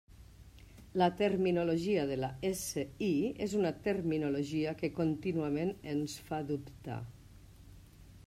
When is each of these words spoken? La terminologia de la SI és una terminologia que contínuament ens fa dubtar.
La 0.99 1.07
terminologia 1.17 2.05
de 2.11 2.15
la 2.21 2.29
SI 2.61 3.09
és 3.47 3.53
una 3.59 3.71
terminologia 3.89 4.73
que 4.81 4.91
contínuament 5.01 5.75
ens 5.93 6.17
fa 6.31 6.43
dubtar. 6.53 6.99